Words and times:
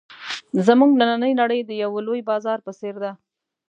زموږ 0.67 0.91
نننۍ 0.99 1.33
نړۍ 1.41 1.61
د 1.65 1.71
یوه 1.83 1.99
لوی 2.07 2.21
بازار 2.29 2.57
په 2.65 2.71
څېر 2.79 2.95
ده. 3.03 3.11